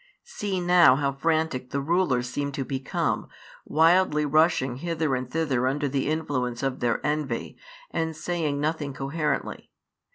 [0.23, 3.27] See now how frantic the rulers seem to become,
[3.65, 7.55] wildly rushing hither and thither under the influence of their envy,
[7.91, 9.69] and saying nothing coherently.